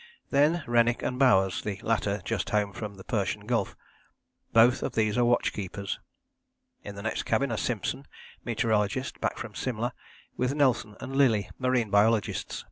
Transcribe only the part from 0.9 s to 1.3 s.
and